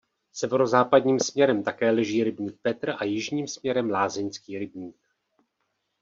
[0.33, 4.95] Severozápadním směrem také leží rybník Petr a jižním směrem Lázeňský rybník.